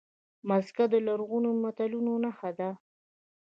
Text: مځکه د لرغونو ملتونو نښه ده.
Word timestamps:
مځکه 0.49 0.83
د 0.93 0.95
لرغونو 1.07 1.49
ملتونو 1.61 2.11
نښه 2.23 2.51
ده. 2.59 2.69